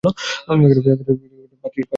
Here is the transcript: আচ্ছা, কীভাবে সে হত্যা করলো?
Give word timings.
আচ্ছা, 0.03 0.11
কীভাবে 0.47 0.73
সে 0.75 0.91
হত্যা 0.91 1.13
করলো? 1.67 1.85